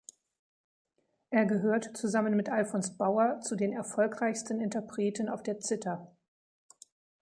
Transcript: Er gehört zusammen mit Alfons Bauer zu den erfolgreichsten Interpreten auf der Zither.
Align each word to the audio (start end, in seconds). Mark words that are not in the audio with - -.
Er 1.29 1.45
gehört 1.45 1.95
zusammen 1.95 2.35
mit 2.35 2.49
Alfons 2.49 2.97
Bauer 2.97 3.39
zu 3.41 3.55
den 3.55 3.71
erfolgreichsten 3.71 4.59
Interpreten 4.59 5.29
auf 5.29 5.43
der 5.43 5.59
Zither. 5.59 6.11